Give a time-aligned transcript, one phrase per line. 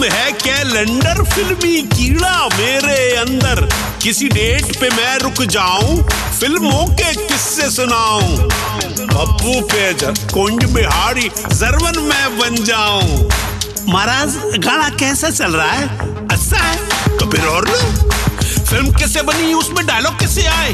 [0.00, 3.68] नाम है कैलेंडर फिल्मी कीड़ा मेरे अंदर।
[4.02, 5.96] किसी डेट पे मैं रुक जाऊँ,
[6.40, 8.48] फ़िल्मों के किस्से सुनाऊं।
[9.10, 9.92] पप्पू पे
[10.32, 13.28] कुंज बिहारी जरवन मैं बन जाऊँ।
[13.88, 15.88] महाराज, गाना कैसा चल रहा है?
[16.28, 17.18] अच्छा है?
[17.18, 17.78] तो फिर और लो
[18.64, 20.70] फ़िल्म कैसे बनी, उसमें डायलॉग कैसे आए?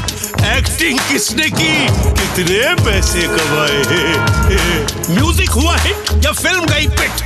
[0.57, 1.73] एक्टिंग किसने की?
[2.13, 3.81] कितने पैसे कमाए
[5.09, 7.25] म्यूज़िक हुआ हिट या फ़िल्म गई पिट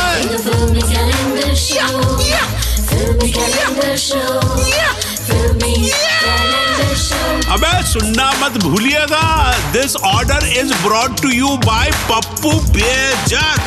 [7.91, 9.25] सुनना मत भूलिएगा।
[9.71, 13.59] This order is brought to you by Pappu Bejak.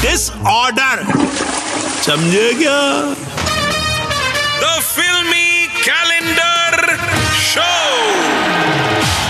[0.00, 1.04] This order
[2.06, 2.80] समझे क्या?
[4.60, 6.96] The Filmy Calendar
[7.44, 7.70] show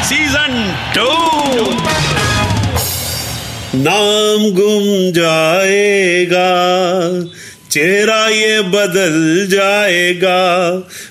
[0.08, 0.56] season
[0.94, 1.10] two
[3.78, 6.50] नाम गुम जाएगा।
[7.70, 10.40] चेहरा ये बदल जाएगा।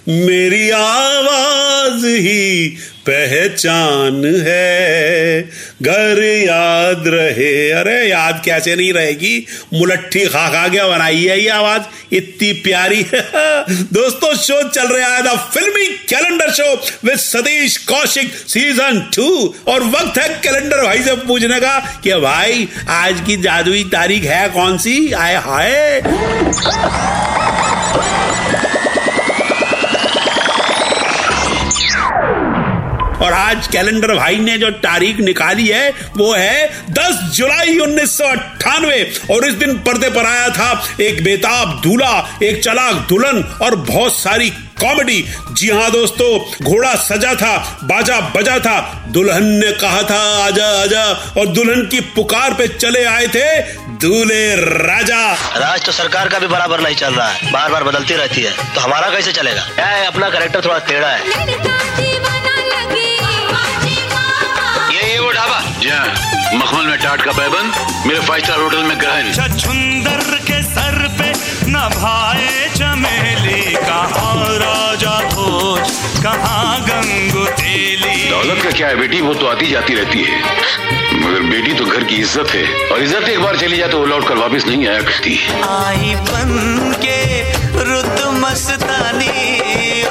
[0.09, 2.77] मेरी आवाज़ ही
[3.09, 5.41] पहचान है।
[5.81, 9.47] घर याद रहे। अरे, याद कैसे नहीं रहेगी?
[9.73, 11.81] मुलट्ठी खा खा के बनाई है ये आवाज़।
[12.15, 13.03] इतनी प्यारी।
[13.71, 19.55] दोस्तों, शो चल रहा है the Filmy Calendar show with Satish Kaushik season two.
[19.67, 24.49] और वक्त है कैलेंडर भाई से पूछने का कि भाई, आज की जादुई तारीख है
[24.49, 25.11] कौन सी?
[25.11, 27.32] आए हाय।
[33.23, 38.27] और आज कैलेंडर भाई ने जो तारीख निकाली है वो है 10 जुलाई उन्नीस सौ
[38.27, 39.01] अट्ठानवे।
[39.31, 40.69] और इस दिन पर्दे पर आया था
[41.01, 46.29] एक बेताब दूल्हा एक चलाक दुल्हन और बहुत सारी कॉमेडी। जी हाँ दोस्तों
[46.63, 48.77] घोड़ा सजा था बाजा बजा था
[49.13, 51.03] दुल्हन ने कहा था आजा आजा।
[51.39, 53.45] और दुल्हन की पुकार पे चले आए थे
[54.03, 55.21] दूल्हे राजा।
[55.57, 58.51] राज तो सरकार का भी बराबर नहीं चल रहा है बार बार बदलती रहती है
[58.75, 59.61] तो हमारा कैसे चलेगा?
[60.07, 61.71] अपना करेक्टर थोड़ा टेढ़ा है।
[65.83, 67.71] ढाबा जी हाँ मखमल में टाट का बैबन
[68.07, 71.29] मेरे फाइव स्टार होटल में ग्रहण। छछुंदर के सर पे
[71.71, 75.91] नभाए चमेली कहाँ राजा भोज
[76.23, 79.21] कहाँ गंगू तेली। दौलत का क्या है बेटी?
[79.21, 80.39] वो तो आती जाती रहती है।
[81.19, 84.05] मगर बेटी तो घर की इज़्ज़त है। और इज़्ज़त एक बार चली जाए तो वो
[84.05, 85.39] लौट कर वापस नहीं आया करती।
[85.69, 87.19] आई बन के
[87.83, 89.29] रुत मस्तानी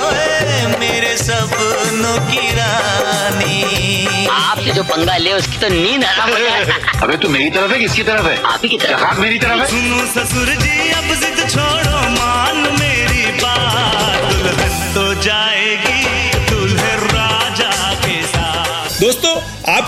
[0.03, 0.32] ओए।
[0.81, 7.17] मेरे सपनों की रानी। आपसे जो पंगा ले उसकी तो नींद हराम हो जाए। अबे
[7.17, 8.37] तू मेरी तरफ़ है किसकी तरफ़ है?
[8.43, 9.67] आप ही की तरफ़। आप मेरी तरफ़ है?
[9.67, 15.62] सुनो ससुर जी अब जिद छोड़ो मान मेरी बात। दुल्हन तो जाएगी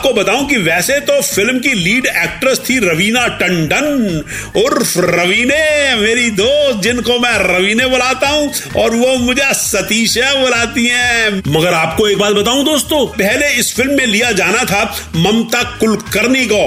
[0.04, 3.86] आपको बताऊँ कि वैसे तो फ़िल्म की लीड एक्ट्रेस थी रवीना टंडन,
[4.56, 11.42] उर्फ़ रवीने, मेरी दोस्त जिनको मैं रवीने बुलाता हूँ, और वो मुझे सतीशा बुलाती हैं।
[11.48, 14.82] मगर आपको एक बात बताऊँ दोस्तों, पहले इस फ़िल्म में लिया जाना था
[15.16, 16.62] ममता कुलकर्णी को,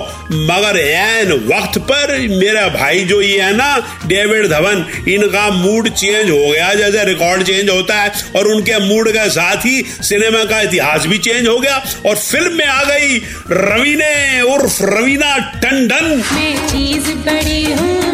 [0.47, 3.70] मगर एन वक्त पर मेरा भाई जो ये है ना,
[4.08, 9.12] डेविड धवन, इनका मूड चेंज हो गया, जैसे रिकॉर्ड चेंज होता है, और उनके मूड
[9.12, 13.26] के साथ ही सिनेमा का इतिहास भी चेंज हो गया, और फ़िल्म में आ गई
[13.52, 18.06] रवीने उर्फ़ रवीना टंडन। मैं चीज़ बड़ी हूँ।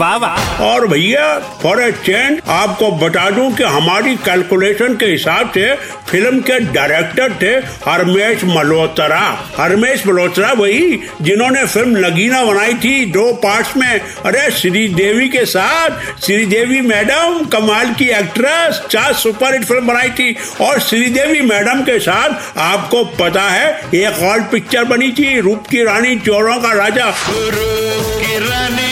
[0.00, 1.26] वाह वाह। और भैया
[1.62, 5.74] फॉर ए चेंज आपको बता दूँ कि हमारी कैलकुलेशन के हिसाब से
[6.10, 7.50] फ़िल्म के डायरेक्टर थे
[7.84, 9.20] हरमेश मल्होत्रा।
[9.58, 16.20] हरमेश मल्होत्रा वही जिन्होंने फ़िल्म नगीना बनाई थी दो पार्ट्स में। अरे श्रीदेवी के साथ
[16.24, 21.98] श्रीदेवी मैडम कमाल की एक्ट्रेस चार सुपर हिट फ़िल्म बनाई थी। और श्रीदेवी मैडम के
[22.00, 27.08] साथ आपको पता है एक और पिक्चर बनी थी रूप की रानी चोरों का राजा।
[27.28, 28.89] रूप की रानी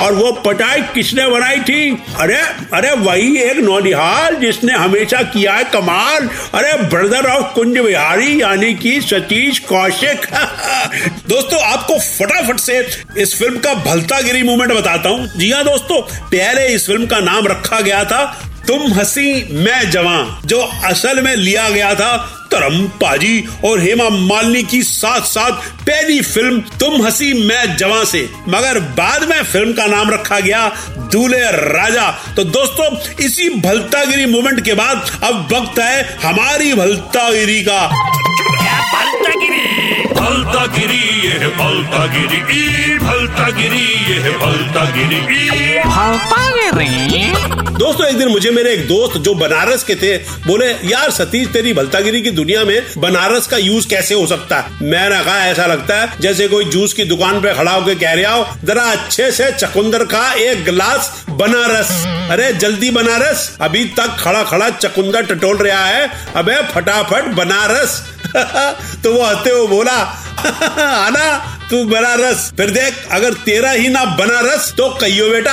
[0.00, 1.90] और वो पटाई किसने बनाई थी?
[2.18, 2.36] अरे
[2.72, 8.74] अरे वही एक नौनिहाल जिसने हमेशा किया है कमाल। अरे ब्रदर ऑफ़ कुंज बिहारी यानी
[8.74, 10.26] कि सतीश कौशिक।
[11.28, 12.78] दोस्तों, आपको फटाफट से
[13.18, 17.18] इस फ़िल्म का भलता गिरी मूवमेंट बताता हूँ। जी हाँ दोस्तों, पहले इस फ़िल्म का
[17.20, 18.24] नाम रखा गया था,
[18.66, 22.10] तुम हसी मैं जवां जो असल में लिया गया था
[22.52, 28.28] तरम पाजी और हेमा मालिनी की साथ साथ पहली फ़िल्म तुम हसी मैं जवां से।
[28.48, 30.68] मगर बाद में फ़िल्म का नाम रखा गया
[31.12, 32.86] दूल्हे राजा। तो दोस्तों,
[33.24, 37.80] इसी भलतागिरी मोमेंट के बाद अब वक्त है हमारी भलतागिरी का।
[40.20, 42.64] भलतागिरी ये है भलतागिरी,
[42.94, 47.34] ई भलतागिरी ये है भलतागिरी, ई। भलता गिरी
[47.78, 51.72] दोस्तों, एक दिन मुझे मेरे एक दोस्त जो बनारस के थे, बोले, यार सतीश, तेरी
[51.72, 54.56] भलतागिरी की दुनिया में बनारस का यूज़ कैसे हो सकता?
[54.56, 58.12] है मैंने कहा, ऐसा लगता है, जैसे कोई जूस की दुकान पे खड़ा होकर कह
[58.12, 64.16] रहा हो, जरा अच्छे से चकुंदर का एक गिलास बनारस। अरे, जल्दी बनारस। अभी तक
[64.20, 68.19] खड़ा खड़ा चकुंदर टटोल रहा है। अबे, फटाफट बनारस।
[69.02, 69.96] तो वो हँसते हुए बोला,
[71.06, 75.52] आना, तू बनारस। फिर देख, अगर तेरा ही ना बनारस तो कहियो बेटा।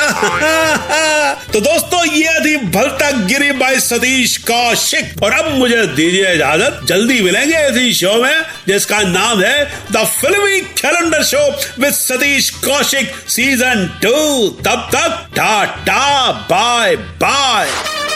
[1.53, 7.21] तो दोस्तों, ये थी भलता गिरी बाई सतीश कौशिक। और अब मुझे दीजिए इजाज़त, जल्दी
[7.21, 11.45] मिलेंगे इसी शो में, जिसका नाम है the Filmy Calendar show
[11.79, 17.69] with Satish Kaushik season two तब तक, tata bye bye